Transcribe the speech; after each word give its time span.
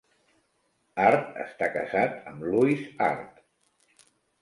Harte 1.03 1.45
està 1.45 1.69
casat 1.77 2.19
amb 2.35 2.49
Louise 2.51 2.91
Harte. 3.11 3.49